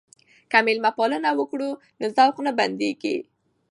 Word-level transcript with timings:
که 0.51 0.57
مېلمه 0.65 0.91
پالنه 0.97 1.31
وکړو 1.39 1.69
نو 1.99 2.05
رزق 2.15 2.35
نه 2.45 2.51
بندیږي. 2.59 3.17